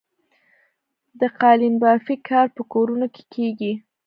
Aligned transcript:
د 1.19 1.21
قالینبافۍ 1.39 2.15
کار 2.29 2.47
په 2.55 2.61
کورونو 2.73 3.07
کې 3.13 3.23
کیږي؟ 3.33 3.73